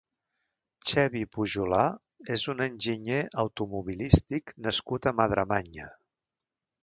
Xevi 0.91 1.19
Pujolar 1.35 1.83
és 2.37 2.45
un 2.53 2.63
enginyer 2.67 3.21
automobilístic 3.45 4.55
nascut 4.69 5.11
a 5.11 5.13
Madremanya. 5.21 5.91